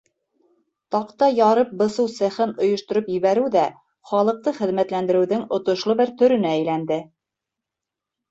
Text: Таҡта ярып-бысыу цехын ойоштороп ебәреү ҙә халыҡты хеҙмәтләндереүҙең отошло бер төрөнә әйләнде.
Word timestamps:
Таҡта 0.93 1.27
ярып-бысыу 1.39 2.07
цехын 2.13 2.53
ойоштороп 2.63 3.11
ебәреү 3.15 3.51
ҙә 3.55 3.65
халыҡты 4.11 4.53
хеҙмәтләндереүҙең 4.61 5.43
отошло 5.59 5.97
бер 6.01 6.15
төрөнә 6.23 6.57
әйләнде. 6.57 6.97